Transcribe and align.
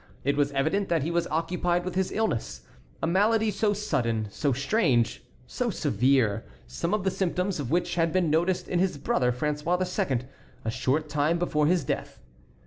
It 0.23 0.35
was 0.35 0.51
evident 0.53 0.89
that 0.89 1.03
he 1.03 1.11
was 1.11 1.27
occupied 1.27 1.85
with 1.85 1.93
his 1.93 2.11
illness; 2.11 2.63
a 3.03 3.05
malady 3.05 3.51
so 3.51 3.71
sudden, 3.71 4.25
so 4.31 4.51
strange, 4.51 5.23
so 5.45 5.69
severe, 5.69 6.43
some 6.65 6.95
of 6.95 7.03
the 7.03 7.11
symptoms 7.11 7.59
of 7.59 7.69
which 7.69 7.93
had 7.93 8.11
been 8.11 8.31
noticed 8.31 8.67
in 8.67 8.79
his 8.79 8.97
brother 8.97 9.31
François 9.31 10.09
II. 10.09 10.21
a 10.65 10.71
short 10.71 11.07
time 11.07 11.37
before 11.37 11.67
his 11.67 11.83
death. 11.83 12.17